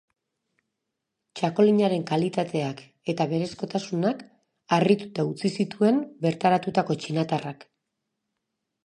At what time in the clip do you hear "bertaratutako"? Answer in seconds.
6.27-6.99